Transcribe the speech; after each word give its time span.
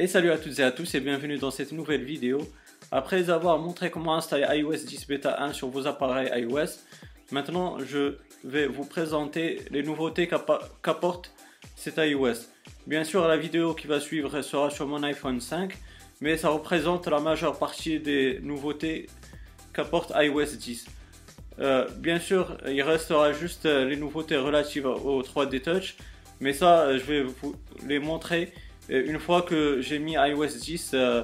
Et 0.00 0.06
salut 0.06 0.30
à 0.30 0.38
toutes 0.38 0.58
et 0.58 0.62
à 0.62 0.70
tous 0.70 0.94
et 0.94 1.00
bienvenue 1.00 1.36
dans 1.36 1.50
cette 1.50 1.72
nouvelle 1.72 2.02
vidéo. 2.02 2.40
Après 2.90 3.28
avoir 3.28 3.58
montré 3.58 3.90
comment 3.90 4.14
installer 4.14 4.46
iOS 4.60 4.86
10 4.86 5.06
Beta 5.06 5.42
1 5.42 5.52
sur 5.52 5.68
vos 5.68 5.86
appareils 5.86 6.30
iOS, 6.40 6.70
maintenant 7.32 7.76
je 7.80 8.14
vais 8.42 8.66
vous 8.66 8.86
présenter 8.86 9.60
les 9.70 9.82
nouveautés 9.82 10.26
qu'apporte 10.26 11.34
cet 11.76 11.98
iOS. 11.98 12.46
Bien 12.86 13.04
sûr 13.04 13.28
la 13.28 13.36
vidéo 13.36 13.74
qui 13.74 13.88
va 13.88 14.00
suivre 14.00 14.40
sera 14.40 14.70
sur 14.70 14.86
mon 14.86 15.02
iPhone 15.02 15.38
5, 15.38 15.76
mais 16.22 16.38
ça 16.38 16.48
représente 16.48 17.06
la 17.06 17.20
majeure 17.20 17.58
partie 17.58 18.00
des 18.00 18.40
nouveautés 18.40 19.06
qu'apporte 19.74 20.14
iOS 20.16 20.56
10. 20.56 20.86
Euh, 21.58 21.86
bien 21.98 22.18
sûr, 22.18 22.56
il 22.66 22.80
restera 22.80 23.34
juste 23.34 23.66
les 23.66 23.96
nouveautés 23.96 24.38
relatives 24.38 24.86
au 24.86 25.20
3D 25.20 25.60
Touch, 25.60 25.98
mais 26.40 26.54
ça, 26.54 26.96
je 26.96 27.04
vais 27.04 27.22
vous 27.22 27.54
les 27.86 27.98
montrer 27.98 28.50
une 28.90 29.18
fois 29.18 29.42
que 29.42 29.80
j'ai 29.80 29.98
mis 29.98 30.14
iOS 30.14 30.46
10 30.46 30.90
euh, 30.94 31.22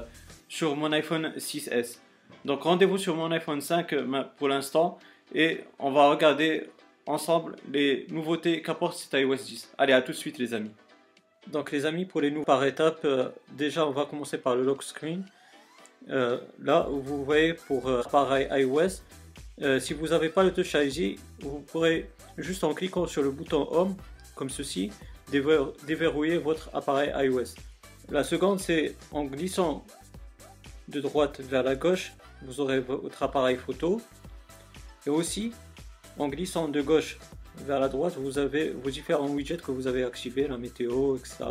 sur 0.48 0.77
mon 0.77 0.93
iPhone 0.93 1.33
6S. 1.37 1.98
Donc 2.45 2.62
rendez-vous 2.62 2.97
sur 2.97 3.16
mon 3.16 3.30
iPhone 3.33 3.61
5 3.61 3.93
euh, 3.93 4.23
pour 4.38 4.48
l'instant 4.48 4.98
et 5.34 5.65
on 5.79 5.91
va 5.91 6.09
regarder 6.09 6.71
ensemble 7.07 7.57
les 7.73 8.07
nouveautés 8.10 8.62
qu'apporte 8.62 8.97
cet 8.97 9.21
iOS 9.21 9.34
10. 9.34 9.73
Allez, 9.79 9.93
à 9.93 10.02
tout 10.02 10.12
de 10.12 10.16
suite 10.16 10.38
les 10.38 10.55
amis. 10.55 10.71
Donc 11.48 11.73
les 11.73 11.87
amis, 11.87 12.05
pour 12.05 12.21
les 12.21 12.30
nouveaux 12.30 12.45
par 12.45 12.65
étapes, 12.65 13.05
euh, 13.05 13.29
déjà 13.52 13.87
on 13.87 13.91
va 13.91 14.05
commencer 14.05 14.38
par 14.38 14.55
le 14.55 14.62
lock 14.62 14.83
screen. 14.83 15.24
là, 16.09 16.87
vous 16.88 17.24
voyez 17.24 17.55
pour 17.55 17.91
appareil 17.91 18.46
iOS, 18.52 19.02
si 19.80 19.93
vous 19.93 20.09
n'avez 20.09 20.29
pas 20.29 20.45
le 20.45 20.52
Touch 20.52 20.74
ID, 20.74 21.19
vous 21.41 21.60
pourrez 21.60 22.09
juste 22.38 22.62
en 22.62 22.74
cliquant 22.74 23.07
sur 23.09 23.23
le 23.23 23.30
bouton 23.30 23.66
Home, 23.73 23.96
comme 24.37 24.51
ceci, 24.51 24.93
déverrouiller 25.30 26.39
votre 26.39 26.71
appareil 26.75 27.12
iOS. 27.16 27.55
La 28.11 28.23
seconde, 28.23 28.61
c'est 28.61 28.95
en 29.11 29.25
glissant 29.25 29.85
de 30.89 31.01
droite 31.01 31.41
vers 31.41 31.63
la 31.63 31.74
gauche, 31.74 32.13
vous 32.43 32.60
aurez 32.60 32.80
votre 32.80 33.23
appareil 33.23 33.57
photo. 33.57 34.01
Et 35.07 35.10
aussi, 35.10 35.52
en 36.18 36.29
glissant 36.29 36.68
de 36.68 36.80
gauche 36.80 37.18
vers 37.65 37.80
la 37.80 37.88
droite, 37.88 38.15
vous 38.16 38.38
avez 38.38 38.71
vos 38.71 38.91
différents 38.91 39.29
widgets 39.29 39.57
que 39.57 39.73
vous 39.73 39.87
avez 39.87 40.05
activés, 40.05 40.46
la 40.46 40.59
météo, 40.59 41.16
etc. 41.16 41.45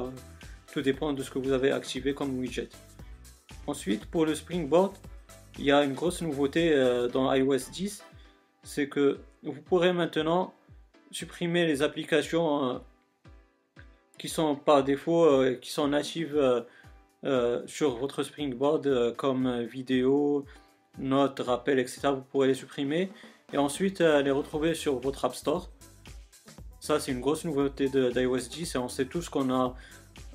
Tout 0.72 0.82
dépend 0.82 1.14
de 1.14 1.24
ce 1.24 1.32
que 1.32 1.40
vous 1.40 1.52
avez 1.52 1.72
activé 1.72 2.14
comme 2.14 2.38
widget. 2.38 2.70
Ensuite, 3.68 4.06
pour 4.06 4.26
le 4.26 4.36
Springboard, 4.36 4.94
il 5.58 5.66
y 5.66 5.72
a 5.72 5.84
une 5.84 5.94
grosse 5.94 6.22
nouveauté 6.22 6.74
euh, 6.74 7.08
dans 7.08 7.34
iOS 7.34 7.72
10, 7.72 8.04
c'est 8.64 8.88
que 8.88 9.20
vous 9.44 9.62
pourrez 9.62 9.94
maintenant 9.94 10.54
supprimer 11.12 11.66
les 11.66 11.82
applications 11.82 12.70
euh, 12.70 12.80
qui 14.26 14.32
sont 14.32 14.56
par 14.56 14.84
défaut, 14.84 15.24
euh, 15.24 15.54
qui 15.62 15.70
sont 15.70 15.88
natives 15.88 16.36
euh, 16.36 16.62
euh, 17.26 17.62
sur 17.68 17.96
votre 17.98 18.24
Springboard 18.24 19.14
comme 19.16 19.62
vidéo, 19.62 20.46
notes, 20.98 21.40
rappels, 21.42 21.78
etc. 21.78 22.08
Vous 22.16 22.24
pourrez 22.32 22.48
les 22.48 22.56
supprimer 22.56 23.12
et 23.54 23.60
ensuite 23.60 24.00
les 24.00 24.32
retrouver 24.32 24.74
sur 24.74 25.00
votre 25.00 25.26
App 25.26 25.36
Store. 25.36 25.70
Ça, 26.80 27.00
c'est 27.00 27.12
une 27.12 27.20
grosse 27.20 27.46
nouveauté 27.46 27.88
d'iOS 27.88 28.50
10 28.50 28.74
et 28.74 28.78
on 28.80 28.90
sait 28.90 29.06
tous 29.06 29.30
qu'on 29.30 29.54
a 29.54 29.76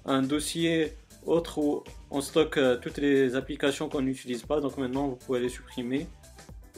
un 0.04 0.22
dossier 0.22 0.92
autre 1.26 1.58
où 1.58 1.82
on 2.12 2.20
stocke 2.20 2.60
toutes 2.80 2.98
les 2.98 3.34
applications 3.34 3.88
qu'on 3.88 4.02
n'utilise 4.02 4.42
pas. 4.44 4.60
Donc 4.60 4.78
maintenant, 4.78 5.08
vous 5.08 5.16
pouvez 5.16 5.40
les 5.40 5.48
supprimer. 5.48 6.06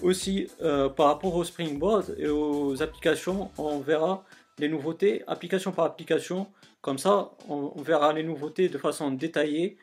Aussi, 0.03 0.49
par 0.97 1.07
rapport 1.07 1.35
au 1.35 1.45
Springboard 1.45 2.15
et 2.19 2.29
aux 2.29 2.83
applications, 2.83 3.51
on 3.59 3.81
verra 3.81 4.25
les 4.59 4.69
nouveautés 4.69 5.23
application 5.27 5.73
par 5.73 5.85
application 5.85 6.49
comme 6.83 6.99
ça, 6.99 7.31
on, 7.49 7.81
verra 7.81 8.13
les 8.13 8.25
nouveautés 8.25 8.69
de 8.69 8.77
façon 8.77 9.13
détaillée 9.13 9.79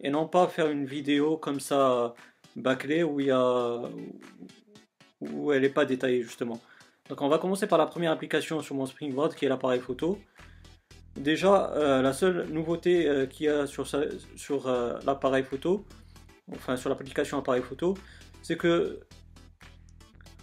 et 0.00 0.10
non 0.10 0.26
pas 0.26 0.48
faire 0.48 0.68
une 0.68 0.86
vidéo 0.86 1.36
comme 1.36 1.60
ça 1.60 2.14
bâclée 2.56 3.02
où, 3.02 3.20
il 3.20 3.32
où 5.20 5.52
elle 5.52 5.62
n'est 5.62 5.68
pas 5.68 5.84
détaillée 5.84 6.22
justement. 6.22 6.60
Donc 7.08 7.20
on 7.20 7.28
va 7.28 7.38
commencer 7.38 7.66
par 7.66 7.78
la 7.78 7.86
première 7.86 8.12
application 8.12 8.62
sur 8.62 8.74
mon 8.74 8.86
Springboard 8.86 9.34
qui 9.34 9.44
est 9.44 9.48
l'appareil 9.48 9.80
photo. 9.80 10.18
Déjà, 11.16 11.72
euh, 11.72 12.00
la 12.00 12.12
seule 12.12 12.48
nouveauté 12.48 13.06
euh, 13.08 13.26
qu'il 13.26 13.46
y 13.46 13.48
a 13.48 13.66
sur, 13.66 13.86
sur 14.36 14.68
euh, 14.68 14.98
l'appareil 15.04 15.42
photo, 15.42 15.84
enfin 16.52 16.76
sur 16.76 16.88
l'application 16.88 17.38
appareil 17.38 17.62
photo, 17.62 17.94
c'est 18.40 18.56
que 18.56 19.00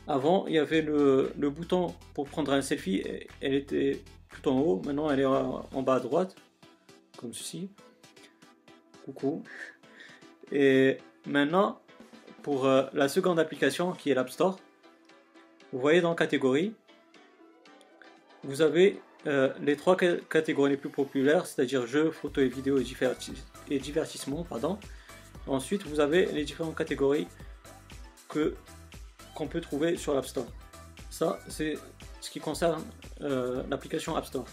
avant 0.08 0.46
il 0.48 0.54
y 0.54 0.60
avait 0.60 0.82
le, 0.82 1.32
le, 1.38 1.50
bouton 1.50 1.96
pour 2.14 2.28
prendre 2.28 2.52
un 2.52 2.62
selfie, 2.62 3.04
elle 3.42 3.54
était 3.54 4.04
tout 4.36 4.50
en 4.50 4.60
haut. 4.60 4.82
Maintenant, 4.86 5.10
elle 5.10 5.22
est 5.22 5.26
en 5.26 5.82
bas 5.82 5.96
à 5.96 6.00
droite, 6.00 6.36
comme 7.18 7.34
ceci. 7.34 7.70
Coucou. 9.06 9.44
Et 10.52 10.98
maintenant, 11.26 11.80
pour 12.44 12.66
euh, 12.66 12.84
la 12.94 13.08
seconde 13.08 13.40
application 13.40 13.94
qui 13.94 14.12
est 14.12 14.14
l'App 14.14 14.30
Store, 14.30 14.60
vous 15.72 15.80
voyez 15.80 16.02
dans 16.02 16.14
catégorie, 16.16 16.76
vous 18.44 18.62
avez 18.62 19.02
euh, 19.28 19.52
les 19.62 19.76
trois 19.76 19.98
catégories 19.98 20.72
les 20.72 20.78
plus 20.78 20.90
populaires, 20.90 21.48
c'est-à-dire 21.48 21.88
jeux, 21.88 22.12
photos 22.12 22.44
et 22.44 22.48
vidéos 22.48 22.78
et, 22.78 23.80
divertissement. 23.80 24.44
Pardon. 24.44 24.78
Ensuite, 25.48 25.84
vous 25.88 26.00
avez 26.00 26.28
les 26.28 26.44
différentes 26.44 26.78
catégories 26.78 27.28
que 28.30 28.54
qu'on 29.34 29.48
peut 29.48 29.62
trouver 29.62 29.98
sur 29.98 30.14
l'App 30.14 30.26
Store. 30.26 30.48
Ça, 31.10 31.40
c'est 31.50 31.78
ce 32.26 32.32
qui 32.32 32.40
concerne 32.40 32.84
euh, 33.22 33.62
l'application 33.70 34.16
App 34.16 34.26
Store. 34.26 34.46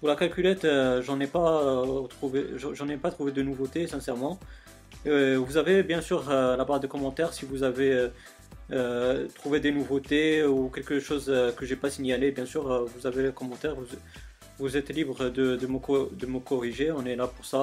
Pour 0.00 0.08
la 0.08 0.16
calculette, 0.16 0.64
euh, 0.64 1.02
j'en 1.02 1.20
ai 1.20 1.26
pas 1.26 1.62
euh, 1.62 2.06
trouvé, 2.06 2.46
j'en 2.56 2.88
ai 2.88 2.96
pas 2.96 3.10
trouvé 3.10 3.32
de 3.32 3.42
nouveautés, 3.42 3.86
sincèrement. 3.86 4.38
vous 5.04 5.56
avez 5.56 5.82
bien 5.82 6.00
sûr 6.00 6.18
la 6.30 6.64
barre 6.64 6.80
de 6.80 6.86
commentaires 6.86 7.32
si 7.32 7.44
vous 7.44 7.62
avez 7.62 8.10
trouvé 9.34 9.60
des 9.60 9.72
nouveautés 9.72 10.44
ou 10.44 10.68
quelque 10.68 10.98
chose 10.98 11.26
que 11.56 11.64
j'ai 11.66 11.76
pas 11.76 11.90
signalé. 11.90 12.32
Bien 12.32 12.46
sûr, 12.46 12.62
vous 12.92 13.06
avez 13.06 13.22
les 13.24 13.32
commentaires, 13.32 13.76
vous, 14.58 14.76
êtes 14.76 14.88
libre 14.88 15.28
de, 15.28 15.66
me, 15.66 16.38
corriger, 16.38 16.90
on 16.90 17.04
est 17.04 17.16
là 17.16 17.26
pour 17.28 17.44
ça. 17.44 17.62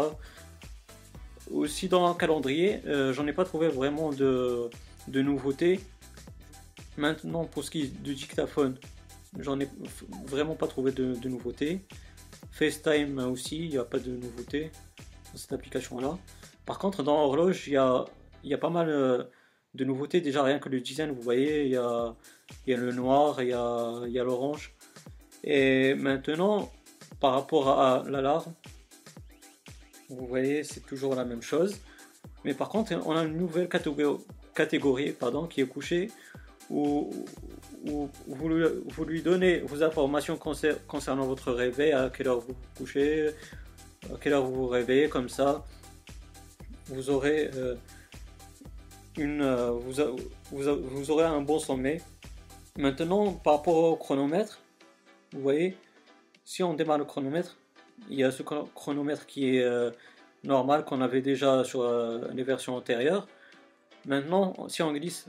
Aussi 1.52 1.90
dans 1.90 2.08
le 2.08 2.14
calendrier, 2.14 2.82
j'en 3.16 3.26
ai 3.28 3.34
pas 3.34 3.46
trouvé 3.46 3.68
vraiment 3.68 4.12
de 4.12 5.22
nouveautés. 5.30 5.82
Maintenant, 6.98 7.46
pour 7.46 7.64
ce 7.64 7.72
qui 7.72 7.82
est 7.82 8.04
du 8.04 8.14
dictaphone, 8.14 8.78
J'en 9.40 9.60
ai 9.60 9.68
vraiment 10.26 10.56
pas 10.56 10.68
trouvé 10.68 10.92
de, 10.92 11.16
nouveautés. 11.28 11.86
FaceTime 12.52 13.20
aussi, 13.20 13.66
il 13.66 13.70
n'y 13.70 13.78
a 13.78 13.84
pas 13.84 14.00
de 14.00 14.12
nouveauté 14.12 14.72
dans 15.32 15.38
cette 15.38 15.54
application-là. 15.54 16.18
Par 16.66 16.78
contre, 16.78 17.04
dans 17.04 17.18
Horloge, 17.18 17.68
il 17.68 17.74
y 17.74 17.78
a, 17.78 18.06
y 18.44 18.54
a 18.54 18.58
pas 18.58 18.70
mal 18.70 18.90
euh, 18.90 19.24
de 19.74 19.86
nouveautés. 19.86 20.22
Déjà, 20.22 20.44
rien 20.44 20.60
que 20.60 20.70
le 20.70 20.80
design, 20.80 21.12
vous 21.12 21.22
voyez, 21.22 21.66
il 21.66 21.72
y 21.72 21.78
a, 21.78 22.16
y 22.68 22.74
a 22.74 22.78
le 22.78 22.92
noir, 22.92 23.42
il 23.42 23.50
y 23.50 23.54
a, 23.54 24.02
y 24.08 24.20
a 24.20 24.24
l'orange. 24.24 24.76
Et 25.44 25.96
maintenant, 25.96 26.72
par 27.20 27.34
rapport 27.34 27.70
à 27.80 28.04
l'alarme, 28.08 28.54
vous 30.10 30.28
voyez, 30.28 30.64
c'est 30.64 30.82
toujours 30.82 31.16
la 31.16 31.26
même 31.26 31.42
chose. 31.42 31.78
Mais 32.46 32.54
par 32.54 32.70
contre, 32.70 32.94
on 33.06 33.16
a 33.16 33.24
une 33.24 33.38
nouvelle 33.38 33.68
catégorie, 33.68 34.24
catégorie 34.54 35.12
pardon, 35.12 35.48
qui 35.48 35.62
est 35.62 35.66
couchée 35.66 36.12
où, 36.70 37.10
vous, 37.84 39.06
lui 39.06 39.22
donnez 39.22 39.60
vos 39.60 39.84
informations 39.84 40.38
concernant 40.38 41.26
votre 41.26 41.52
réveil, 41.52 41.92
à 41.92 42.10
quelle 42.10 42.28
heure 42.28 42.40
vous 42.40 42.56
couchez, 42.78 43.30
à 44.12 44.18
quelle 44.20 44.34
heure 44.34 44.46
vous 44.46 44.56
vous 44.56 44.68
réveillez, 44.68 45.10
comme 45.10 45.30
ça, 45.30 45.66
vous 46.88 47.10
aurez, 47.10 47.50
euh, 47.56 47.76
une, 49.18 49.42
euh, 49.42 49.72
vous, 49.72 49.94
vous, 50.52 51.12
aurez 51.12 51.26
un 51.26 51.42
bon 51.42 51.60
sommet. 51.60 52.02
Maintenant, 52.78 53.34
par 53.34 53.58
rapport 53.58 53.76
au 53.76 53.96
chronomètre, 53.96 54.62
vous 55.34 55.42
voyez, 55.42 55.78
si 56.46 56.64
on 56.64 56.74
démarre 56.74 56.98
le 56.98 57.06
chronomètre, 57.06 57.58
il 58.10 58.18
y 58.18 58.24
a 58.24 58.32
ce 58.32 58.44
chronomètre 58.44 59.26
qui 59.26 59.56
est 59.58 59.64
euh, 59.64 59.92
normal 60.44 60.84
qu'on 60.86 61.02
avait 61.02 61.22
déjà 61.22 61.64
sur 61.64 61.90
les 62.34 62.44
versions 62.44 62.76
antérieures. 62.76 63.28
Maintenant, 64.06 64.54
si 64.68 64.82
on 64.82 64.92
glisse 64.92 65.28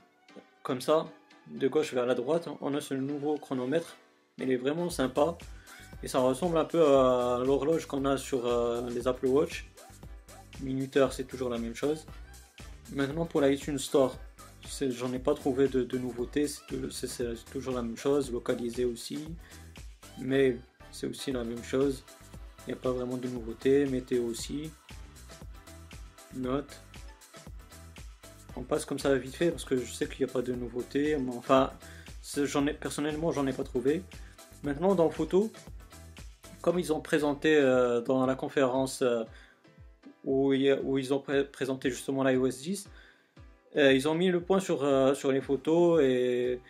comme 0.62 0.81
ça, 0.81 1.06
de 1.49 1.69
gauche 1.69 1.93
vers 1.93 2.06
la 2.06 2.14
droite, 2.14 2.49
on 2.61 2.75
a 2.75 2.81
ce 2.81 2.94
nouveau 2.94 3.37
chronomètre. 3.37 3.96
Il 4.38 4.50
est 4.50 4.56
vraiment 4.56 4.91
sympa. 4.91 5.37
Et 6.02 6.08
ça 6.08 6.19
ressemble 6.19 6.58
un 6.58 6.64
peu 6.64 6.85
à 6.85 7.43
l'horloge 7.44 7.87
qu'on 7.87 8.05
a 8.05 8.17
sur 8.17 8.46
euh, 8.46 8.88
les 8.91 9.08
Apple 9.08 9.26
Watch. 9.26 9.67
Minuteur, 10.61 11.12
c'est 11.12 11.25
toujours 11.25 11.49
la 11.49 11.58
même 11.58 11.75
chose. 11.75 12.06
Maintenant 12.93 13.25
pour 13.25 13.41
l'iTunes 13.41 13.79
Store, 13.79 14.17
j'en 14.91 15.12
ai 15.12 15.19
pas 15.19 15.35
trouvé 15.35 15.69
de, 15.69 15.99
nouveautés, 15.99 16.46
c'est 16.91 17.44
toujours 17.50 17.75
la 17.75 17.82
même 17.82 17.96
chose, 17.96 18.31
localisé 18.31 18.85
aussi, 18.85 19.19
mais 20.19 20.58
c'est 20.93 21.06
aussi 21.06 21.32
la 21.32 21.44
même 21.44 21.62
chose, 21.62 22.05
il 22.67 22.73
n'y 22.73 22.73
a 22.75 22.81
pas 22.81 22.93
vraiment 22.93 23.17
de 23.17 23.29
nouveautés, 23.29 23.87
météo 23.87 24.25
aussi, 24.25 24.70
notes, 26.35 26.81
on 28.56 28.62
passe 28.62 28.85
comme 28.85 28.99
ça 28.99 29.15
vite 29.17 29.35
fait 29.35 29.51
parce 29.51 29.65
que 29.65 29.77
je 29.77 29.93
sais 29.93 30.06
qu'il 30.06 30.25
n'y 30.25 30.31
a 30.31 30.33
pas 30.33 30.43
de 30.43 30.53
nouveauté. 30.53 31.17
enfin, 31.37 31.73
j'en 32.37 32.67
ai, 32.67 32.73
personnellement, 32.73 33.33
j'en 33.33 33.47
ai 33.47 33.53
pas 33.53 33.65
trouvé. 33.65 34.03
Maintenant, 34.62 34.95
dans 34.95 35.11
photo, 35.11 35.51
comme 36.62 36.79
ils 36.79 36.93
ont 36.93 37.01
présenté 37.01 37.56
euh, 37.56 38.01
dans 38.01 38.25
la 38.27 38.35
conférence 38.35 39.03
euh, 39.03 39.25
où, 40.25 40.53
ils 40.55 41.12
ont 41.12 41.23
présenté 41.53 41.91
justement 41.91 42.25
l'iOS 42.25 42.49
10. 42.49 42.89
ils 43.75 44.09
ont 44.09 44.15
mis 44.15 44.29
le 44.29 44.41
point 44.41 44.61
sur, 44.61 44.83
les 44.85 45.41
photos 45.43 46.01
et 46.03 46.61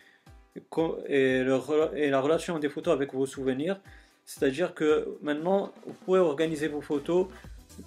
la 1.43 2.21
relation 2.21 2.59
des 2.59 2.69
photos 2.69 2.93
avec 2.93 3.13
vos 3.13 3.25
souvenirs. 3.25 3.79
C'est-à-dire 4.25 4.73
que 4.73 5.17
maintenant, 5.21 5.71
vous 5.85 5.93
pouvez 6.05 6.19
organiser 6.19 6.67
vos 6.67 6.81
photos 6.81 7.27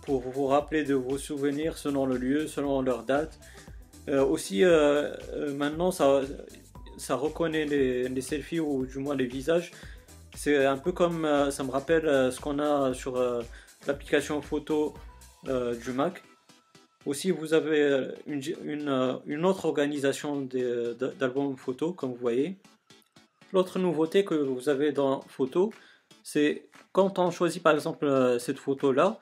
pour 0.03 0.21
vous 0.21 0.47
rappeler 0.47 0.85
de 0.85 0.95
vos 0.95 1.19
souvenirs 1.19 1.77
selon 1.77 2.07
le 2.07 2.17
lieu, 2.17 2.47
selon 2.47 2.81
leur 2.81 3.03
date. 3.03 3.39
Euh, 4.09 4.25
aussi, 4.25 4.65
euh, 4.65 5.13
euh, 5.35 5.53
maintenant, 5.55 5.91
ça, 5.91 6.23
ça 6.97 7.15
reconnaît 7.15 7.67
les, 7.67 8.21
selfies 8.21 8.61
ou 8.61 8.87
du 8.87 8.99
moins 8.99 9.15
les 9.15 9.27
visages. 9.27 9.71
C'est 10.35 10.65
un 10.65 10.79
peu 10.79 10.93
comme, 10.93 11.27
ça 11.51 11.65
me 11.65 11.71
rappelle 11.71 12.33
ce 12.33 12.41
qu'on 12.41 12.59
a 12.61 12.95
sur 12.95 13.21
l'application 13.87 14.41
photo 14.41 14.95
du 15.45 15.93
Mac. 15.93 16.23
Aussi, 17.07 17.33
vous 17.33 17.55
avez 17.55 18.09
une, 18.27 18.41
une, 18.65 19.21
une 19.27 19.45
autre 19.45 19.65
organisation 19.65 20.43
d'albums 21.19 21.57
photos, 21.57 21.95
comme 21.97 22.11
vous 22.11 22.21
voyez. 22.21 22.57
L'autre 23.53 23.81
nouveauté 23.81 24.25
que 24.25 24.35
vous 24.35 24.69
avez 24.69 24.93
dans 24.93 25.23
Photo, 25.23 25.73
c'est 26.23 26.69
quand 26.93 27.19
on 27.19 27.31
choisit 27.33 27.63
par 27.63 27.75
exemple 27.75 28.37
cette 28.39 28.59
photo-là, 28.59 29.19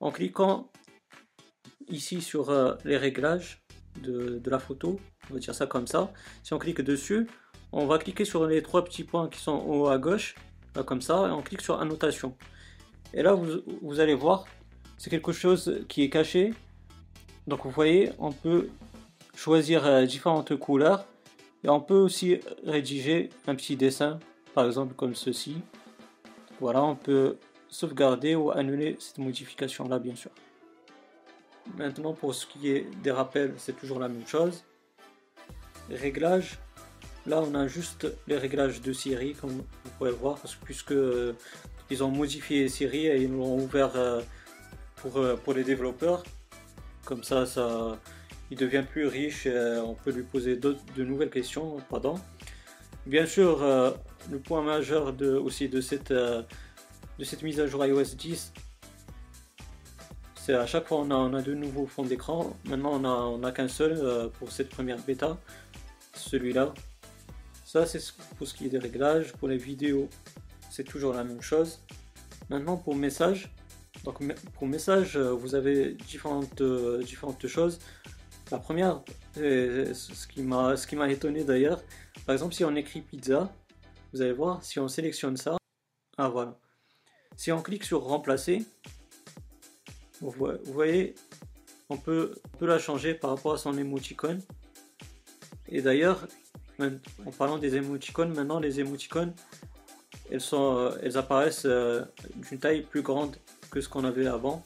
en 0.00 0.10
cliquant 0.10 0.68
ici 1.88 2.22
sur 2.22 2.50
les 2.84 2.96
réglages 2.96 3.65
de, 4.02 4.40
la 4.46 4.58
photo, 4.58 5.00
on 5.30 5.34
va 5.34 5.40
dire 5.40 5.54
ça 5.54 5.66
comme 5.66 5.86
ça, 5.86 6.12
si 6.42 6.52
on 6.54 6.58
clique 6.58 6.80
dessus, 6.80 7.26
on 7.72 7.86
va 7.86 7.98
cliquer 7.98 8.24
sur 8.24 8.46
les 8.46 8.62
trois 8.62 8.84
petits 8.84 9.04
points 9.04 9.28
qui 9.28 9.40
sont 9.40 9.52
en 9.52 9.64
haut 9.66 9.88
à 9.88 9.98
gauche, 9.98 10.34
comme 10.84 11.00
ça, 11.00 11.26
et 11.28 11.30
on 11.30 11.42
clique 11.42 11.62
sur 11.62 11.80
annotation. 11.80 12.36
Et 13.14 13.22
là, 13.22 13.34
vous, 13.34 14.00
allez 14.00 14.14
voir, 14.14 14.44
c'est 14.98 15.10
quelque 15.10 15.32
chose 15.32 15.84
qui 15.88 16.02
est 16.02 16.10
caché. 16.10 16.52
Donc 17.46 17.64
vous 17.64 17.70
voyez, 17.70 18.10
on 18.18 18.32
peut 18.32 18.68
choisir 19.36 19.86
euh, 19.86 20.04
différentes 20.04 20.56
couleurs 20.56 21.06
et 21.62 21.68
on 21.68 21.80
peut 21.80 21.94
aussi 21.94 22.40
rédiger 22.64 23.30
un 23.46 23.54
petit 23.54 23.76
dessin, 23.76 24.18
par 24.54 24.66
exemple 24.66 24.94
comme 24.94 25.14
ceci. 25.14 25.56
Voilà, 26.60 26.82
on 26.82 26.96
peut 26.96 27.36
sauvegarder 27.68 28.34
ou 28.34 28.50
annuler 28.50 28.96
cette 28.98 29.18
modification 29.18 29.86
là 29.88 29.98
bien 29.98 30.14
sûr. 30.14 30.30
Maintenant 31.76 32.12
pour 32.12 32.34
ce 32.34 32.46
qui 32.46 32.70
est 32.70 32.86
des 33.02 33.10
rappels 33.10 33.54
c'est 33.58 33.76
toujours 33.76 33.98
la 33.98 34.08
même 34.08 34.26
chose. 34.26 34.64
Réglages, 35.90 36.58
là 37.26 37.42
on 37.42 37.54
a 37.54 37.66
juste 37.66 38.06
les 38.26 38.36
réglages 38.36 38.80
de 38.80 38.92
Siri 38.92 39.34
comme 39.34 39.50
vous 39.50 39.90
pouvez 39.98 40.10
le 40.10 40.16
voir 40.16 40.38
puisque 40.64 40.92
euh, 40.92 41.34
ils 41.90 42.02
ont 42.02 42.10
modifié 42.10 42.68
Siri 42.68 43.06
et 43.06 43.22
ils 43.22 43.30
l'ont 43.30 43.56
ouvert 43.56 43.92
euh, 43.96 44.20
pour, 44.96 45.18
euh, 45.18 45.36
pour 45.36 45.54
les 45.54 45.64
développeurs. 45.64 46.24
Comme 47.04 47.22
ça, 47.22 47.46
ça 47.46 47.98
il 48.50 48.56
devient 48.56 48.84
plus 48.88 49.06
riche 49.06 49.46
et 49.46 49.80
on 49.84 49.94
peut 49.94 50.12
lui 50.12 50.22
poser 50.22 50.56
de 50.56 50.76
nouvelles 51.04 51.30
questions. 51.30 51.78
Pardon. 51.90 52.18
Bien 53.04 53.26
sûr, 53.26 53.60
le 54.30 54.38
point 54.38 54.62
majeur 54.62 55.14
aussi 55.42 55.68
de 55.68 55.80
cette 55.80 56.12
de 57.18 57.24
cette 57.24 57.42
mise 57.42 57.60
à 57.60 57.66
jour 57.66 57.84
iOS 57.84 58.14
10, 58.16 58.52
c'est 58.54 58.65
à 60.54 60.66
chaque 60.66 60.86
fois 60.86 60.98
on 60.98 61.10
a, 61.10 61.14
on 61.14 61.34
a 61.34 61.42
de 61.42 61.54
nouveaux 61.54 61.86
fonds 61.86 62.04
d'écran. 62.04 62.56
Maintenant 62.64 63.00
on 63.00 63.42
a, 63.42 63.48
a 63.48 63.52
qu'un 63.52 63.68
seul 63.68 63.92
euh, 63.92 64.28
pour 64.28 64.52
cette 64.52 64.68
première 64.68 64.98
bêta, 64.98 65.38
celui-là. 66.14 66.72
Ça 67.64 67.86
c'est 67.86 68.00
pour 68.36 68.46
ce 68.46 68.54
qui 68.54 68.66
est 68.66 68.68
des 68.68 68.78
réglages. 68.78 69.32
Pour 69.32 69.48
les 69.48 69.56
vidéos, 69.56 70.08
c'est 70.70 70.84
toujours 70.84 71.14
la 71.14 71.24
même 71.24 71.42
chose. 71.42 71.80
Maintenant 72.48 72.76
pour 72.76 72.94
message, 72.94 73.52
donc 74.04 74.18
pour 74.54 74.66
message, 74.66 75.16
euh, 75.16 75.32
vous 75.32 75.54
avez 75.54 75.94
différentes, 75.94 76.60
euh, 76.60 77.02
différentes 77.02 77.46
choses. 77.46 77.78
La 78.52 78.58
première, 78.58 79.02
ce 79.34 80.26
qui 80.28 80.42
m'a 80.42 80.76
ce 80.76 80.86
qui 80.86 80.94
m'a 80.94 81.10
étonné 81.10 81.42
d'ailleurs. 81.42 81.82
Par 82.24 82.32
exemple, 82.32 82.54
si 82.54 82.64
on 82.64 82.74
écrit 82.76 83.00
pizza, 83.00 83.52
vous 84.12 84.22
allez 84.22 84.32
voir, 84.32 84.62
si 84.62 84.78
on 84.78 84.86
sélectionne 84.86 85.36
ça, 85.36 85.56
ah 86.16 86.28
voilà. 86.28 86.56
Si 87.36 87.52
on 87.52 87.60
clique 87.60 87.84
sur 87.84 88.04
remplacer, 88.04 88.64
vous 90.20 90.58
voyez, 90.66 91.14
on 91.88 91.96
peut, 91.96 92.34
la 92.60 92.78
changer 92.78 93.14
par 93.14 93.30
rapport 93.30 93.54
à 93.54 93.58
son 93.58 93.76
émoticône. 93.76 94.40
Et 95.68 95.82
d'ailleurs, 95.82 96.26
en 96.80 97.30
parlant 97.36 97.58
des 97.58 97.76
émoticônes, 97.76 98.34
maintenant 98.34 98.60
les 98.60 98.80
émoticônes, 98.80 99.32
elles, 100.30 100.40
sont, 100.40 100.76
euh, 100.78 101.16
apparaissent 101.16 101.66
euh, 101.66 102.04
d'une 102.36 102.58
taille 102.58 102.82
plus 102.82 103.02
grande 103.02 103.36
que 103.70 103.80
ce 103.80 103.88
qu'on 103.88 104.04
avait 104.04 104.26
avant. 104.26 104.64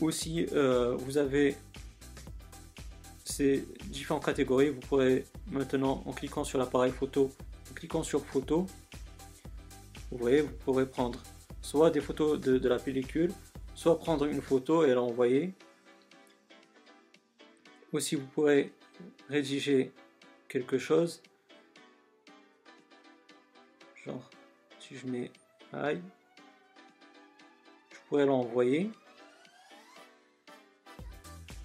Aussi, 0.00 0.46
euh, 0.52 0.96
vous 0.96 1.18
avez 1.18 1.56
ces 3.24 3.66
différentes 3.86 4.24
catégories. 4.24 4.70
Vous 4.70 4.80
pourrez 4.80 5.24
maintenant, 5.50 6.02
en 6.06 6.12
cliquant 6.12 6.44
sur 6.44 6.58
l'appareil 6.58 6.92
photo, 6.92 7.30
en 7.70 7.74
cliquant 7.74 8.02
sur 8.02 8.24
photo, 8.24 8.66
vous 10.10 10.18
voyez, 10.18 10.40
vous 10.40 10.52
pourrez 10.64 10.86
prendre 10.86 11.20
soit 11.62 11.90
des 11.90 12.00
photos 12.00 12.40
de, 12.40 12.68
la 12.68 12.78
pellicule, 12.78 13.32
soit 13.74 13.98
prendre 13.98 14.26
une 14.26 14.42
photo 14.42 14.84
et 14.84 14.94
l'envoyer. 14.94 15.54
Aussi, 17.92 18.16
vous 18.16 18.26
pourrez 18.26 18.72
rédiger 19.28 19.92
quelque 20.48 20.78
chose. 20.78 21.22
Genre, 24.04 24.30
si 24.78 24.96
je 24.96 25.06
mets 25.06 25.30
aïe, 25.72 26.02
je 27.90 27.96
pourrais 28.08 28.26
l'envoyer. 28.26 28.90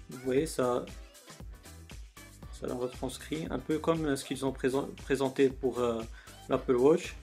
Vous 0.08 0.18
voyez, 0.20 0.46
ça, 0.46 0.84
ça 2.52 2.66
la 2.66 2.74
retranscrit 2.74 3.46
un 3.50 3.58
peu 3.58 3.78
comme 3.78 4.16
ce 4.16 4.24
qu'ils 4.24 4.44
ont 4.46 4.52
présenté 4.52 5.50
pour 5.50 5.80
euh, 5.80 6.02
l'Apple 6.48 6.76
Watch 6.76 7.16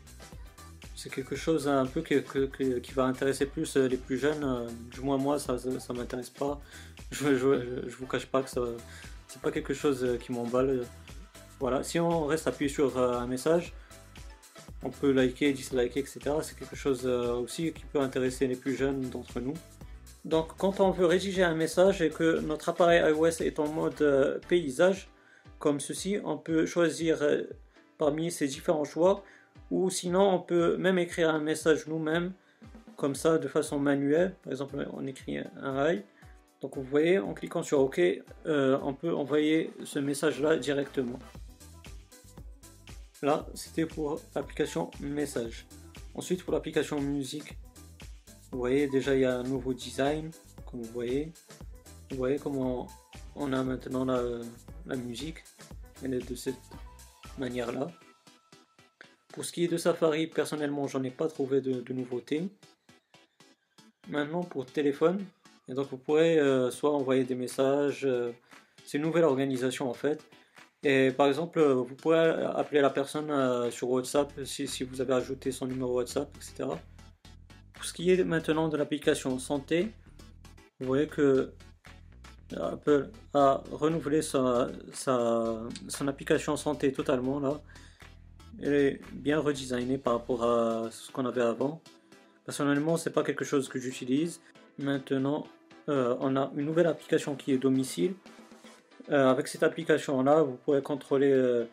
c'est 1.04 1.10
quelque 1.10 1.36
chose 1.36 1.68
un 1.68 1.86
peu 1.86 2.02
qui, 2.02 2.94
va 2.94 3.04
intéresser 3.04 3.46
plus 3.46 3.76
euh, 3.76 3.90
les 3.90 3.98
plus 3.98 4.18
jeunes. 4.18 4.42
Euh, 4.42 4.70
du 4.90 5.02
moins 5.02 5.18
moi, 5.18 5.38
ça, 5.38 5.58
ça, 5.58 5.94
m'intéresse 5.94 6.30
pas. 6.30 6.62
Je, 7.12 7.36
je, 7.36 7.96
vous 8.00 8.08
cache 8.08 8.26
pas 8.26 8.42
que 8.42 8.50
ça, 8.50 8.62
c'est 9.28 9.42
pas 9.42 9.52
quelque 9.52 9.74
chose 9.74 10.02
euh, 10.06 10.16
qui 10.16 10.32
m'emballe. 10.32 10.86
Voilà. 11.60 11.84
Si 11.84 12.00
on 12.00 12.26
reste 12.26 12.48
appuyé 12.48 12.70
sur 12.70 12.98
un 12.98 13.28
message, 13.28 13.74
on 14.82 14.92
peut 14.92 15.12
liker, 15.12 15.52
disliker, 15.52 16.00
etc. 16.00 16.20
C'est 16.42 16.58
quelque 16.58 16.78
chose 16.78 17.06
aussi 17.06 17.74
qui 17.74 17.84
peut 17.84 18.00
intéresser 18.00 18.48
les 18.48 18.56
plus 18.56 18.76
jeunes 18.76 19.02
d'entre 19.10 19.42
nous. 19.42 19.56
Donc 20.24 20.56
quand 20.58 20.80
on 20.80 20.92
veut 20.92 21.06
rédiger 21.06 21.44
un 21.44 21.56
message 21.56 22.02
et 22.02 22.12
que 22.12 22.40
notre 22.40 22.70
appareil 22.70 23.02
iOS 23.10 23.42
est 23.42 23.60
en 23.60 23.68
mode 23.68 24.42
paysage, 24.48 25.10
comme 25.60 25.82
ceci, 25.82 26.18
on 26.24 26.38
peut 26.38 26.66
choisir 26.66 27.22
parmi 27.98 28.32
ces 28.32 28.48
différents 28.48 28.86
choix 28.86 29.24
ou 29.74 29.90
sinon, 29.90 30.30
on 30.30 30.40
peut 30.40 30.78
même 30.78 31.00
écrire 31.00 31.32
un 31.34 31.40
message 31.40 31.88
nous-mêmes, 31.88 32.34
comme 32.96 33.16
ça, 33.16 33.40
de 33.40 33.48
façon 33.48 33.80
manuelle. 33.80 34.36
Par 34.44 34.54
exemple, 34.54 34.88
on 34.94 35.08
écrit 35.08 35.40
un 35.40 35.72
rail. 35.72 36.06
Donc 36.62 36.78
vous 36.78 36.84
voyez, 36.84 37.18
en 37.18 37.34
cliquant 37.34 37.64
sur 37.64 37.80
OK, 37.80 38.00
euh, 38.00 38.78
on 38.84 38.94
peut 38.94 39.12
envoyer 39.12 39.74
ce 39.84 39.98
message-là 39.98 40.58
directement. 40.58 41.18
Là, 43.24 43.48
c'était 43.56 43.88
pour 43.88 44.22
l'application 44.36 44.92
message. 45.00 45.66
Ensuite, 46.14 46.44
pour 46.44 46.54
l'application 46.54 47.02
musique, 47.02 47.58
vous 48.52 48.60
voyez 48.60 48.88
déjà 48.88 49.16
il 49.16 49.22
y 49.22 49.26
a 49.26 49.40
un 49.40 49.44
nouveau 49.44 49.74
design, 49.74 50.30
comme 50.70 50.84
vous 50.84 50.94
voyez. 50.94 51.34
Vous 52.12 52.18
voyez 52.18 52.38
comment 52.38 52.86
on 53.36 53.52
a 53.54 53.64
maintenant 53.64 54.06
la, 54.06 54.22
la 54.86 54.96
musique. 54.96 55.44
Elle 56.04 56.14
est 56.14 56.30
de 56.30 56.36
cette 56.36 56.62
manière-là. 57.40 57.88
Pour 59.34 59.44
ce 59.44 59.52
qui 59.52 59.64
est 59.64 59.68
de 59.68 59.78
Safari, 59.78 60.28
personnellement, 60.28 60.88
j'en 60.88 61.02
ai 61.02 61.10
pas 61.10 61.28
trouvé 61.28 61.60
de, 61.60 61.92
nouveautés. 61.92 62.48
Maintenant, 64.08 64.44
pour 64.44 64.68
téléphone, 64.68 65.26
et 65.68 65.74
donc 65.74 65.90
vous 65.90 65.98
pourrez 65.98 66.38
euh, 66.38 66.70
soit 66.70 66.92
envoyer 66.92 67.24
des 67.24 67.34
messages, 67.34 68.06
euh, 68.06 68.32
c'est 68.86 69.00
une 69.00 69.04
nouvelle 69.04 69.24
organisation 69.24 69.90
en 69.90 69.94
fait. 69.96 70.24
Et 70.84 71.10
par 71.10 71.28
exemple, 71.28 71.58
euh, 71.58 71.74
vous 71.74 71.96
pourrez 71.96 72.20
appeler 72.20 72.82
la 72.82 72.92
personne 72.92 73.72
sur 73.72 73.90
WhatsApp 73.90 74.32
si, 74.46 74.68
si, 74.68 74.84
vous 74.84 75.02
avez 75.02 75.14
ajouté 75.14 75.52
son 75.52 75.66
numéro 75.66 75.96
WhatsApp, 75.96 76.30
etc. 76.36 76.70
Pour 77.74 77.86
ce 77.86 77.94
qui 77.94 78.12
est 78.12 78.24
maintenant 78.24 78.68
de 78.68 78.78
l'application 78.78 79.40
santé, 79.40 79.90
vous 80.80 80.86
voyez 80.86 81.08
que 81.08 81.54
Apple 82.56 83.10
a 83.34 83.64
renouvelé 83.72 84.22
sa, 84.22 84.70
son 84.94 86.08
application 86.08 86.56
santé 86.56 86.92
totalement 86.92 87.40
là. 87.40 87.60
Elle 88.62 88.74
est 88.74 89.02
bien 89.12 89.40
redesignée 89.40 89.98
par 89.98 90.14
rapport 90.14 90.44
à 90.44 90.90
ce 90.92 91.12
qu'on 91.12 91.26
avait 91.26 91.42
avant. 91.42 91.82
Personnellement, 92.46 92.98
c'est 92.98 93.10
pas 93.10 93.24
quelque 93.24 93.46
chose 93.46 93.70
que 93.70 93.80
j'utilise. 93.80 94.42
Maintenant, 94.78 95.46
euh, 95.90 96.16
on 96.20 96.36
a 96.36 96.52
une 96.56 96.66
nouvelle 96.66 96.88
application 96.88 97.36
qui 97.36 97.52
est 97.54 97.58
domicile. 97.58 98.14
Euh, 99.12 99.30
avec 99.30 99.48
cette 99.48 99.64
application-là, 99.64 100.44
vous 100.44 100.56
pourrez 100.56 100.82
contrôler 100.82 101.32
euh, 101.32 101.66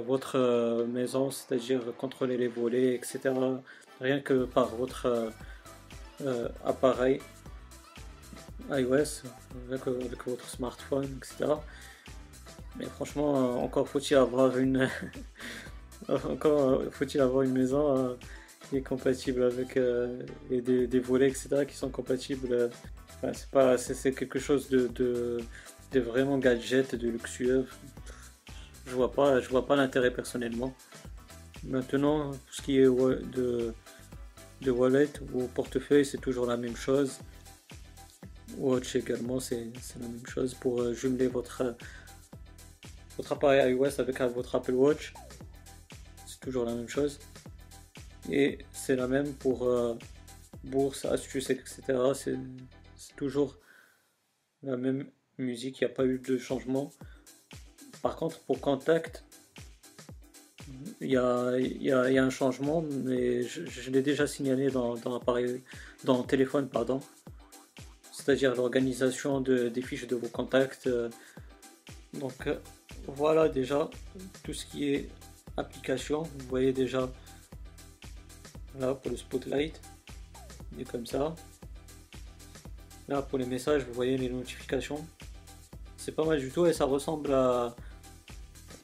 votre 0.00 0.84
maison, 0.86 1.30
c'est-à-dire 1.30 1.80
contrôler 1.96 2.36
les 2.36 2.48
volets, 2.48 2.94
etc. 2.94 3.32
Rien 4.00 4.20
que 4.20 4.44
par 4.44 4.68
votre 4.74 5.30
appareil. 6.64 7.20
iOS 8.70 9.22
avec 9.68 9.86
votre 10.26 10.48
smartphone, 10.48 11.18
etc. 11.18 11.52
Mais 12.78 12.86
franchement, 12.86 13.62
encore 13.62 13.88
faut-il 13.88 14.16
avoir 14.16 14.56
une 14.56 14.88
encore 16.28 16.82
faut-il 16.90 17.20
avoir 17.20 17.42
une 17.42 17.52
maison 17.52 18.16
qui 18.68 18.76
est 18.78 18.82
compatible 18.82 19.42
avec 19.42 19.78
et 20.50 20.60
des, 20.60 21.00
volets, 21.00 21.28
etc. 21.28 21.64
qui 21.66 21.76
sont 21.76 21.90
compatibles. 21.90 22.70
c'est 23.32 23.50
pas 23.50 23.78
c'est 23.78 24.12
quelque 24.12 24.38
chose 24.38 24.68
de, 24.68 25.40
vraiment 25.94 26.38
gadget, 26.38 26.94
de 26.94 27.08
luxueux. 27.08 27.66
Je 28.86 28.94
vois 28.94 29.12
pas 29.12 29.40
je 29.40 29.48
vois 29.48 29.66
pas 29.66 29.76
l'intérêt 29.76 30.10
personnellement. 30.10 30.74
Maintenant, 31.64 32.32
ce 32.50 32.60
qui 32.60 32.78
est 32.78 32.86
de, 32.86 33.72
de 34.62 34.70
wallet 34.70 35.10
ou 35.32 35.46
portefeuille, 35.46 36.04
c'est 36.04 36.20
toujours 36.20 36.46
la 36.46 36.56
même 36.56 36.76
chose. 36.76 37.18
Watch 38.58 38.96
également, 38.96 39.40
c'est 39.40 39.66
la 40.00 40.08
même 40.08 40.26
chose 40.26 40.54
pour 40.54 40.80
euh, 40.80 40.92
jumeler 40.92 41.26
votre, 41.26 41.74
votre 43.16 43.32
appareil 43.32 43.72
iOS 43.72 44.00
avec 44.00 44.20
votre 44.20 44.54
Apple 44.54 44.72
Watch. 44.72 45.14
Toujours 46.42 46.64
la 46.64 46.74
même 46.74 46.88
chose. 46.88 47.18
Et 48.30 48.58
c'est 48.72 48.96
la 48.96 49.08
même 49.08 49.32
pour 49.34 49.66
euh, 49.66 49.94
bourse, 50.64 51.04
astuces, 51.04 51.50
etc. 51.50 51.82
C'est 52.14 52.36
toujours 53.16 53.58
la 54.62 54.76
même 54.76 55.06
musique, 55.38 55.80
il 55.80 55.84
n'y 55.84 55.90
a 55.90 55.94
pas 55.94 56.04
eu 56.04 56.18
de 56.18 56.38
changement. 56.38 56.92
Par 58.02 58.16
contre, 58.16 58.40
pour 58.40 58.60
Contact, 58.60 59.24
il 61.00 61.10
y 61.10 61.16
a, 61.16 62.24
un 62.24 62.30
changement, 62.30 62.82
mais 62.82 63.42
je, 63.42 63.90
l'ai 63.90 64.02
déjà 64.02 64.26
signalé 64.26 64.70
dans, 64.70 64.94
dans 64.96 65.14
l'appareil, 65.14 65.62
dans 66.04 66.22
téléphone, 66.22 66.68
pardon. 66.68 67.00
C'est-à-dire 68.12 68.54
l'organisation 68.54 69.40
de, 69.40 69.68
des 69.68 69.82
fiches 69.82 70.06
de 70.06 70.14
vos 70.14 70.28
contacts. 70.28 70.88
Donc 72.14 72.48
voilà 73.06 73.48
déjà 73.48 73.90
tout 74.44 74.52
ce 74.52 74.66
qui 74.66 74.94
est 74.94 75.08
application. 75.56 76.22
Vous 76.22 76.46
voyez 76.48 76.72
déjà 76.72 77.10
là 78.78 78.94
pour 78.94 79.10
le 79.10 79.16
spotlight, 79.16 79.80
il 80.78 80.84
comme 80.84 81.06
ça. 81.06 81.34
Là 83.08 83.22
pour 83.22 83.38
les 83.38 83.46
messages, 83.46 83.84
vous 83.84 83.92
voyez 83.92 84.16
les 84.16 84.28
notifications. 84.28 85.04
C'est 85.96 86.12
pas 86.12 86.24
mal 86.24 86.40
du 86.40 86.50
tout 86.50 86.66
et 86.66 86.72
ça 86.72 86.84
ressemble 86.84 87.32
à, 87.32 87.74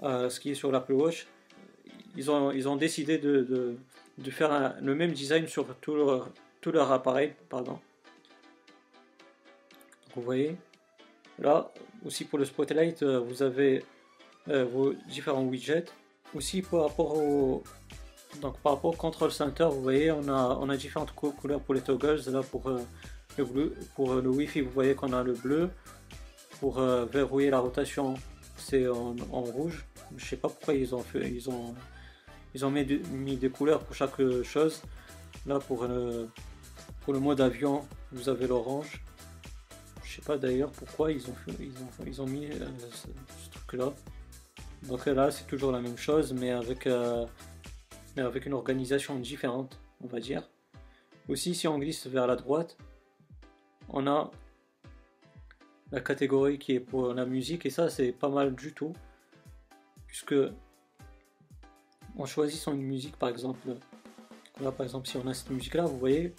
ce 0.02 0.38
qui 0.38 0.50
est 0.50 0.54
sur 0.54 0.70
l'Apple 0.70 0.92
Watch 0.92 1.26
ils 2.18 2.30
ont, 2.30 2.50
ils 2.50 2.68
ont 2.68 2.76
décidé 2.76 3.18
de, 3.18 3.76
faire 4.30 4.75
le 4.82 4.94
même 4.94 5.12
design 5.12 5.46
sur 5.46 5.75
tout 5.76 5.94
leur, 5.94 6.28
tout 6.60 6.72
leur 6.72 6.90
appareil. 6.90 7.32
Pardon. 7.48 7.78
vous 10.14 10.22
voyez, 10.22 10.56
là 11.38 11.70
aussi 12.04 12.25
pour 12.25 12.38
le 12.38 12.44
Spotlight, 12.44 13.02
euh, 13.02 13.20
vous 13.20 13.42
avez 13.42 13.84
euh, 14.48 14.64
vos 14.64 14.92
différents 15.08 15.44
widgets. 15.44 15.87
Aussi 16.35 16.62
par 16.62 16.82
rapport 16.82 17.16
au, 17.16 17.62
donc 18.42 18.58
par 18.58 18.75
rapport 18.75 18.92
au 18.92 18.97
Control 18.97 19.32
Center, 19.32 19.68
vous 19.70 19.82
voyez, 19.82 20.11
on 20.11 20.28
a, 20.28 20.58
on 20.61 20.68
a 20.68 20.76
différentes 20.76 21.12
couleurs 21.12 21.61
pour 21.61 21.75
les 21.75 21.80
toggles. 21.80 22.20
Là 22.28 22.42
pour 22.42 22.68
euh, 22.68 22.80
le 23.37 23.44
bleu, 23.44 23.75
pour 23.94 24.14
le 24.14 24.28
Wi-Fi, 24.28 24.61
vous 24.61 24.70
voyez 24.70 24.94
qu'on 24.94 25.12
a 25.12 25.23
le 25.23 25.32
bleu. 25.32 25.70
Pour 26.61 26.80
verrouiller 26.80 27.50
la 27.50 27.61
rotation, 27.61 28.14
c'est 28.56 28.88
en, 28.88 29.14
rouge. 29.30 29.87
Je 30.16 30.25
sais 30.25 30.37
pas 30.37 30.49
pourquoi 30.49 30.75
ils 30.75 30.92
ont 30.92 31.02
fait, 31.02 31.30
ils 31.30 31.49
ont 31.49 31.73
ils 32.54 32.64
ont 32.64 32.70
mis, 32.70 32.85
mis, 33.12 33.37
des 33.37 33.49
couleurs 33.49 33.85
pour 33.85 33.94
chaque 33.94 34.20
chose. 34.42 34.82
Là, 35.47 35.61
pour 35.61 35.85
le, 35.85 36.28
pour 37.02 37.12
le 37.12 37.20
mode 37.20 37.40
avion, 37.40 37.87
vous 38.12 38.28
avez 38.28 38.47
l'orange. 38.47 39.02
Je 40.04 40.16
sais 40.16 40.23
pas 40.23 40.37
d'ailleurs 40.37 40.70
pourquoi 40.73 41.12
ils 41.12 41.26
ont, 41.28 41.35
ils 41.61 41.70
ont, 41.70 42.04
ils 42.06 42.23
ont 42.23 42.26
mis 42.26 42.47
euh, 42.47 42.66
ce, 42.92 43.50
truc-là. 43.50 43.92
Donc 44.85 45.06
là, 45.06 45.30
c'est 45.30 45.47
toujours 45.47 45.73
la 45.73 45.80
même 45.80 45.97
chose, 45.97 46.32
mais 46.32 46.50
avec, 46.50 46.87
euh, 46.87 47.26
avec 48.16 48.47
une 48.47 48.54
organisation 48.54 49.18
différente, 49.18 49.78
on 50.02 50.06
va 50.06 50.20
dire. 50.20 50.49
Aussi, 51.28 51.54
si 51.54 51.68
on 51.68 51.78
glisse 51.78 52.06
vers 52.06 52.26
la 52.26 52.37
droite, 52.37 52.76
on 53.88 54.06
a 54.06 54.30
la 55.90 56.00
catégorie 56.00 56.58
qui 56.58 56.73
est 56.75 56.80
pour 56.80 57.12
la 57.12 57.26
musique, 57.26 57.66
et 57.66 57.70
ça, 57.70 57.90
c'est 57.90 58.12
pas 58.12 58.28
mal 58.28 58.54
du 58.54 58.73
tout, 58.73 58.92
puisque 60.06 60.35
en 62.16 62.26
choisissant 62.26 62.73
une 62.73 62.82
musique 62.82 63.16
par 63.16 63.28
exemple, 63.28 63.76
là 64.61 64.73
par 64.73 64.85
exemple 64.85 65.06
si 65.06 65.16
on 65.16 65.26
a 65.26 65.35
cette 65.35 65.50
musique 65.50 65.75
là, 65.75 65.85
vous 65.85 65.99
voyez, 65.99 66.35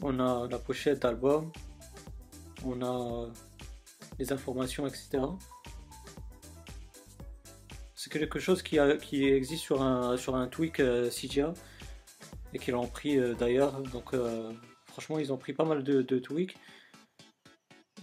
on 0.00 0.18
a 0.20 0.46
la 0.48 0.58
pochette 0.58 1.02
d'album, 1.02 1.50
on 2.64 2.80
a 2.82 3.28
les 4.18 4.32
informations, 4.32 4.86
etc. 4.86 5.18
Quelque 8.14 8.38
chose 8.38 8.62
qui, 8.62 8.78
existe 8.78 9.64
sur 9.64 9.82
un, 9.82 10.16
sur 10.16 10.36
un 10.36 10.46
tweak 10.46 10.78
euh, 10.78 11.10
CGA 11.10 11.52
et 12.52 12.60
qu'ils 12.60 12.74
l'ont 12.74 12.86
pris 12.86 13.18
euh, 13.18 13.34
d'ailleurs. 13.34 13.82
Donc 13.92 14.14
euh, 14.14 14.52
franchement 14.86 15.18
ils 15.18 15.32
ont 15.32 15.36
pris 15.36 15.52
pas 15.52 15.64
mal 15.64 15.82
de, 15.82 16.18
tweaks. 16.20 16.56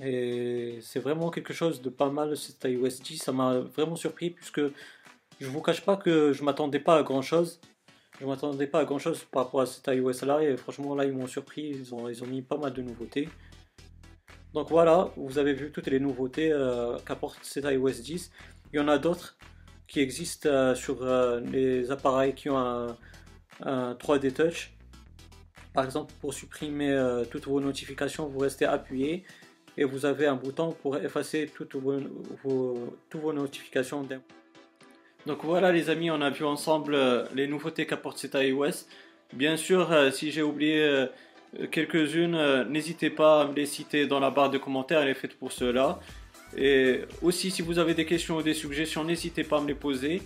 Et 0.03 0.79
c'est 0.81 0.99
vraiment 0.99 1.29
quelque 1.29 1.53
chose 1.53 1.81
de 1.81 1.89
pas 1.89 2.09
mal 2.09 2.35
cet 2.35 2.65
iOS 2.65 2.89
10. 3.01 3.19
Ça 3.19 3.31
m'a 3.31 3.59
vraiment 3.59 3.95
surpris 3.95 4.31
puisque 4.31 4.59
je 5.39 5.47
vous 5.47 5.61
cache 5.61 5.79
pas 5.79 5.95
que 5.95 6.33
je 6.33 6.43
m'attendais 6.43 6.81
pas 6.81 6.97
à 6.97 7.03
grand 7.03 7.21
chose. 7.21 7.61
Je 8.19 8.25
m'attendais 8.25 8.67
pas 8.67 8.81
à 8.81 8.83
grand 8.83 8.99
chose 8.99 9.23
par 9.31 9.45
rapport 9.45 9.61
à 9.61 9.65
cet 9.65 9.87
iOS 9.87 10.25
là 10.25 10.43
et 10.43 10.57
franchement 10.57 10.93
là 10.93 11.05
ils 11.05 11.13
m'ont 11.13 11.27
surpris, 11.27 11.69
ils 11.69 11.95
ont, 11.95 12.09
ils 12.09 12.21
ont 12.21 12.27
mis 12.27 12.41
pas 12.41 12.57
mal 12.57 12.73
de 12.73 12.81
nouveautés. 12.81 13.29
Donc 14.53 14.67
voilà, 14.69 15.09
vous 15.15 15.37
avez 15.37 15.53
vu 15.53 15.71
toutes 15.71 15.87
les 15.87 16.01
nouveautés 16.01 16.49
qu'apporte 17.05 17.39
cet 17.43 17.63
iOS 17.63 17.91
10. 17.91 18.29
Il 18.73 18.77
y 18.77 18.79
en 18.81 18.89
a 18.89 18.97
d'autres 18.97 19.37
qui 19.91 19.99
existent 19.99 20.49
euh, 20.49 20.73
sur 20.73 21.03
euh, 21.03 21.39
les 21.41 21.91
appareils 21.91 22.33
qui 22.33 22.49
ont 22.49 22.57
un, 22.57 22.97
3D 23.63 24.33
Touch. 24.33 24.71
Par 25.73 25.85
exemple, 25.85 26.11
pour 26.19 26.33
supprimer 26.33 26.91
toutes 27.29 27.45
vos 27.45 27.61
notifications, 27.61 28.25
vous 28.25 28.39
restez 28.39 28.65
appuyé 28.65 29.23
et 29.77 29.83
vous 29.83 30.07
avez 30.07 30.25
un 30.25 30.35
bouton 30.35 30.75
pour 30.81 30.97
effacer 30.97 31.49
toutes 31.55 31.75
vos, 31.75 31.99
toutes 33.09 33.21
vos 33.21 33.33
notifications 33.33 34.03
donc 35.27 35.43
voilà 35.43 35.71
les 35.71 35.89
amis, 35.89 36.09
on 36.09 36.21
a 36.21 36.29
vu 36.29 36.45
ensemble 36.45 36.95
euh, 36.95 37.25
les 37.35 37.47
nouveautés 37.47 37.85
qu'apporte 37.85 38.17
cet 38.17 38.33
iOS. 38.33 38.85
Bien 39.33 39.55
sûr, 39.55 39.91
euh, 39.91 40.09
si 40.09 40.31
j'ai 40.31 40.41
oublié 40.41 40.81
euh, 40.81 41.05
quelques-unes, 41.69 42.63
n'hésitez 42.69 43.09
pas 43.09 43.41
à 43.41 43.47
me 43.47 43.53
les 43.53 43.67
citer 43.67 44.07
dans 44.07 44.19
la 44.19 44.31
barre 44.31 44.49
de 44.49 44.57
commentaires, 44.57 45.01
elle 45.01 45.09
est 45.09 45.13
faite 45.13 45.37
pour 45.37 45.51
cela. 45.51 45.99
Et 46.57 47.01
aussi, 47.21 47.51
si 47.51 47.61
vous 47.61 47.79
avez 47.79 47.93
des 47.93 48.05
questions 48.05 48.37
ou 48.37 48.41
des 48.41 48.53
suggestions, 48.53 49.03
n'hésitez 49.03 49.43
pas 49.43 49.57
à 49.57 49.61
me 49.61 49.67
les 49.67 49.75
poser. 49.75 50.21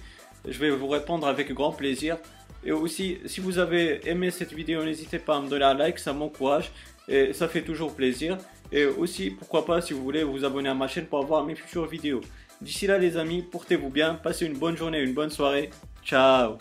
Je 0.47 0.57
vais 0.59 0.69
vous 0.69 0.87
répondre 0.87 1.27
avec 1.27 1.51
grand 1.53 1.71
plaisir. 1.71 2.17
Et 2.65 2.71
aussi, 2.71 3.19
si 3.25 3.41
vous 3.41 3.59
avez 3.59 4.01
aimé 4.09 4.31
cette 4.31 4.53
vidéo, 4.53 4.83
n'hésitez 4.83 5.19
pas 5.19 5.37
à 5.37 5.41
me 5.41 5.47
donner 5.47 5.65
un 5.65 5.75
like, 5.75 5.99
ça 5.99 6.13
m'encourage 6.13 6.71
et 7.07 7.33
ça 7.33 7.47
fait 7.47 7.61
toujours 7.61 7.93
plaisir. 7.93 8.37
Et 8.71 8.85
aussi, 8.85 9.29
pourquoi 9.29 9.65
pas, 9.65 9.81
si 9.81 9.93
vous 9.93 10.03
voulez, 10.03 10.23
vous 10.23 10.43
abonner 10.43 10.69
à 10.69 10.73
ma 10.73 10.87
chaîne 10.87 11.05
pour 11.05 11.19
avoir 11.19 11.45
mes 11.45 11.55
futures 11.55 11.85
vidéos. 11.85 12.21
D'ici 12.61 12.87
là 12.87 12.97
les 12.97 13.17
amis, 13.17 13.43
portez-vous 13.43 13.89
bien, 13.89 14.15
passez 14.15 14.45
une 14.45 14.57
bonne 14.57 14.77
journée, 14.77 15.01
une 15.01 15.13
bonne 15.13 15.29
soirée. 15.29 15.69
Ciao 16.03 16.57